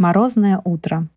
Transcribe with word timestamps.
Морозное 0.00 0.62
утро. 0.64 1.10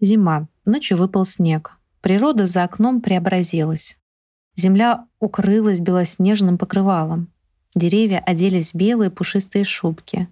Зима. 0.00 0.48
Ночью 0.64 0.98
выпал 0.98 1.24
снег. 1.24 1.78
Природа 2.00 2.48
за 2.48 2.64
окном 2.64 3.00
преобразилась. 3.00 3.96
Земля 4.56 5.06
укрылась 5.20 5.78
белоснежным 5.78 6.58
покрывалом. 6.58 7.32
Деревья 7.76 8.18
оделись 8.18 8.72
в 8.72 8.74
белые 8.74 9.12
пушистые 9.12 9.62
шубки. 9.62 10.26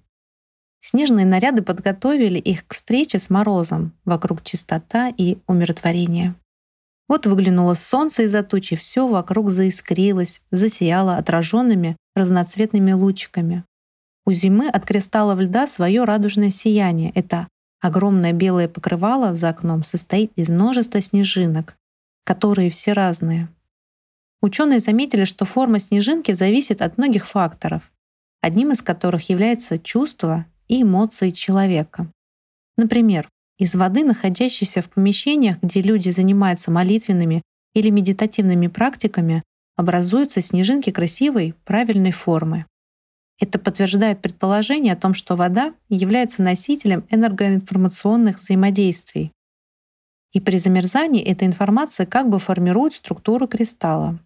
Снежные 0.81 1.25
наряды 1.25 1.63
подготовили 1.63 2.41
их 2.41 2.67
к 2.67 2.75
встрече 2.75 3.21
с 3.21 3.31
морозом. 3.31 3.93
Вокруг 4.05 4.43
чистота 4.43 5.09
и 5.17 5.39
умиротворение. 5.47 6.35
Вот 7.07 7.27
выглянуло 7.27 7.75
солнце 7.75 8.25
из-за 8.25 8.43
тучи, 8.43 8.75
все 8.75 9.07
вокруг 9.07 9.51
заискрилось, 9.51 10.43
засияло 10.51 11.17
отраженными 11.17 11.97
разноцветными 12.17 12.91
лучиками. 12.91 13.63
У 14.27 14.33
зимы 14.33 14.69
от 14.69 14.87
кристаллов 14.87 15.39
льда 15.39 15.67
свое 15.67 16.05
радужное 16.05 16.51
сияние. 16.51 17.11
Это 17.15 17.47
огромное 17.81 18.33
белое 18.33 18.69
покрывало 18.69 19.37
за 19.37 19.51
окном 19.51 19.85
состоит 19.85 20.33
из 20.37 20.49
множества 20.49 21.01
снежинок, 21.03 21.77
которые 22.25 22.71
все 22.71 22.93
разные. 22.93 23.49
Ученые 24.41 24.81
заметили, 24.81 25.25
что 25.25 25.45
форма 25.45 25.79
снежинки 25.79 26.33
зависит 26.33 26.81
от 26.81 26.97
многих 26.97 27.27
факторов, 27.27 27.93
одним 28.41 28.73
из 28.73 28.81
которых 28.81 29.29
является 29.29 29.79
чувство 29.79 30.47
и 30.69 30.83
эмоции 30.83 31.31
человека. 31.31 32.11
Например, 32.77 33.29
из 33.59 33.75
воды, 33.75 34.05
находящейся 34.05 34.83
в 34.83 34.91
помещениях, 34.91 35.63
где 35.63 35.81
люди 35.81 36.11
занимаются 36.11 36.71
молитвенными 36.71 37.43
или 37.75 37.91
медитативными 37.91 38.69
практиками, 38.69 39.43
образуются 39.77 40.41
снежинки 40.41 40.91
красивой, 40.91 41.55
правильной 41.65 42.13
формы. 42.13 42.67
Это 43.41 43.59
подтверждает 43.59 44.23
предположение 44.23 44.93
о 44.93 44.97
том, 44.97 45.13
что 45.15 45.37
вода 45.37 45.75
является 45.89 46.43
носителем 46.43 47.05
энергоинформационных 47.11 48.41
взаимодействий. 48.41 49.33
И 50.33 50.41
при 50.41 50.57
замерзании 50.57 51.23
эта 51.23 51.47
информация 51.47 52.07
как 52.07 52.29
бы 52.29 52.39
формирует 52.39 52.95
структуру 52.95 53.47
кристалла. 53.47 54.19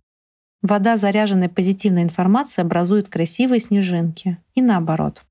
Вода, 0.63 0.97
заряженная 0.97 1.49
позитивной 1.49 2.03
информацией, 2.03 2.65
образует 2.65 3.09
красивые 3.09 3.61
снежинки. 3.61 4.39
И 4.55 4.63
наоборот. 4.63 5.23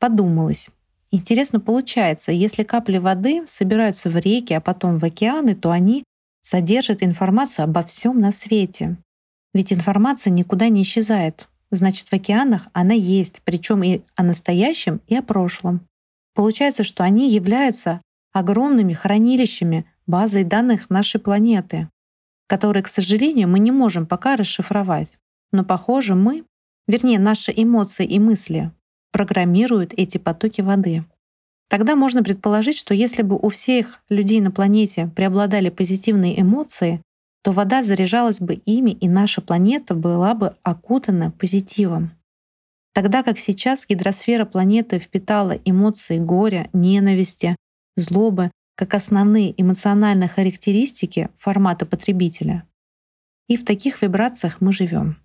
Подумалось. 0.00 0.70
Интересно 1.10 1.60
получается, 1.60 2.32
если 2.32 2.64
капли 2.64 2.98
воды 2.98 3.44
собираются 3.46 4.10
в 4.10 4.16
реки, 4.16 4.52
а 4.52 4.60
потом 4.60 4.98
в 4.98 5.04
океаны, 5.04 5.54
то 5.54 5.70
они 5.70 6.02
содержат 6.42 7.02
информацию 7.02 7.64
обо 7.64 7.82
всем 7.84 8.20
на 8.20 8.32
свете. 8.32 8.96
Ведь 9.52 9.72
информация 9.72 10.32
никуда 10.32 10.68
не 10.68 10.82
исчезает, 10.82 11.48
значит, 11.76 12.08
в 12.08 12.12
океанах 12.12 12.68
она 12.72 12.94
есть, 12.94 13.40
причем 13.44 13.82
и 13.82 14.02
о 14.16 14.22
настоящем, 14.22 15.00
и 15.06 15.16
о 15.16 15.22
прошлом. 15.22 15.86
Получается, 16.34 16.82
что 16.82 17.04
они 17.04 17.30
являются 17.30 18.00
огромными 18.32 18.92
хранилищами 18.92 19.86
базой 20.06 20.44
данных 20.44 20.90
нашей 20.90 21.20
планеты, 21.20 21.88
которые, 22.46 22.82
к 22.82 22.88
сожалению, 22.88 23.48
мы 23.48 23.58
не 23.58 23.70
можем 23.70 24.06
пока 24.06 24.36
расшифровать. 24.36 25.18
Но, 25.52 25.64
похоже, 25.64 26.14
мы, 26.14 26.44
вернее, 26.86 27.18
наши 27.18 27.52
эмоции 27.54 28.04
и 28.04 28.18
мысли, 28.18 28.72
программируют 29.12 29.94
эти 29.96 30.18
потоки 30.18 30.60
воды. 30.60 31.04
Тогда 31.68 31.96
можно 31.96 32.22
предположить, 32.22 32.76
что 32.76 32.94
если 32.94 33.22
бы 33.22 33.36
у 33.36 33.48
всех 33.48 34.00
людей 34.08 34.40
на 34.40 34.50
планете 34.50 35.10
преобладали 35.14 35.70
позитивные 35.70 36.40
эмоции, 36.40 37.00
то 37.44 37.52
вода 37.52 37.82
заряжалась 37.82 38.40
бы 38.40 38.54
ими, 38.54 38.92
и 38.92 39.06
наша 39.06 39.42
планета 39.42 39.94
была 39.94 40.34
бы 40.34 40.56
окутана 40.62 41.30
позитивом. 41.30 42.12
Тогда 42.94 43.22
как 43.22 43.38
сейчас 43.38 43.86
гидросфера 43.86 44.46
планеты 44.46 44.98
впитала 44.98 45.52
эмоции 45.66 46.18
горя, 46.18 46.70
ненависти, 46.72 47.54
злобы 47.96 48.50
как 48.76 48.94
основные 48.94 49.60
эмоциональные 49.60 50.28
характеристики 50.28 51.28
формата 51.38 51.84
потребителя. 51.84 52.66
И 53.46 53.58
в 53.58 53.64
таких 53.64 54.00
вибрациях 54.00 54.62
мы 54.62 54.72
живем. 54.72 55.18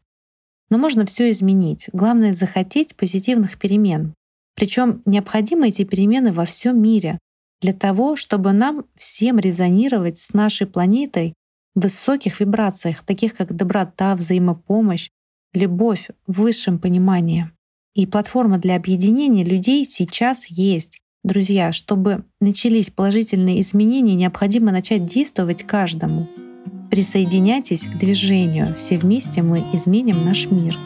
Но 0.69 0.77
можно 0.77 1.05
все 1.05 1.31
изменить. 1.31 1.89
Главное— 1.93 2.33
захотеть 2.33 2.97
позитивных 2.97 3.57
перемен. 3.57 4.13
Причем 4.55 5.01
необходимы 5.05 5.69
эти 5.69 5.85
перемены 5.85 6.33
во 6.33 6.43
всем 6.43 6.81
мире 6.81 7.17
для 7.61 7.71
того, 7.71 8.17
чтобы 8.17 8.51
нам 8.51 8.85
всем 8.97 9.39
резонировать 9.39 10.17
с 10.17 10.33
нашей 10.33 10.67
планетой 10.67 11.33
высоких 11.79 12.39
вибрациях, 12.39 13.03
таких 13.03 13.35
как 13.35 13.55
доброта, 13.55 14.15
взаимопомощь, 14.15 15.09
любовь 15.53 16.09
в 16.27 16.41
высшем 16.41 16.79
понимании. 16.79 17.49
И 17.95 18.05
платформа 18.05 18.57
для 18.59 18.75
объединения 18.75 19.43
людей 19.43 19.83
сейчас 19.83 20.45
есть. 20.47 20.99
Друзья, 21.23 21.71
чтобы 21.71 22.23
начались 22.39 22.89
положительные 22.89 23.59
изменения, 23.61 24.15
необходимо 24.15 24.71
начать 24.71 25.05
действовать 25.05 25.63
каждому. 25.63 26.27
Присоединяйтесь 26.89 27.83
к 27.83 27.97
движению. 27.97 28.73
Все 28.77 28.97
вместе 28.97 29.41
мы 29.41 29.59
изменим 29.73 30.23
наш 30.23 30.49
мир. 30.49 30.77